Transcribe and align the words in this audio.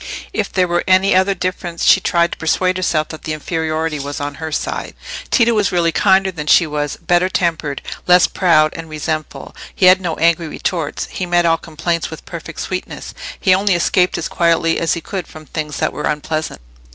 If 0.33 0.51
there 0.51 0.67
were 0.67 0.83
any 0.87 1.15
other 1.15 1.35
difference 1.35 1.83
she 1.83 1.99
tried 2.01 2.31
to 2.31 2.37
persuade 2.39 2.77
herself 2.77 3.09
that 3.09 3.21
the 3.21 3.33
inferiority 3.33 3.99
was 3.99 4.19
on 4.19 4.33
her 4.41 4.51
side. 4.51 4.95
Tito 5.29 5.53
was 5.53 5.71
really 5.71 5.91
kinder 5.91 6.31
than 6.31 6.47
she 6.47 6.65
was, 6.65 6.97
better 6.97 7.29
tempered, 7.29 7.83
less 8.07 8.25
proud 8.25 8.73
and 8.75 8.89
resentful; 8.89 9.55
he 9.75 9.85
had 9.85 10.01
no 10.01 10.15
angry 10.15 10.47
retorts, 10.47 11.05
he 11.11 11.27
met 11.27 11.45
all 11.45 11.57
complaints 11.59 12.09
with 12.09 12.25
perfect 12.25 12.61
sweetness; 12.61 13.13
he 13.39 13.53
only 13.53 13.75
escaped 13.75 14.17
as 14.17 14.27
quietly 14.27 14.79
as 14.79 14.95
he 14.95 15.01
could 15.01 15.27
from 15.27 15.45
things 15.45 15.77
that 15.77 15.93
were 15.93 16.05
unpleasant. 16.07 16.61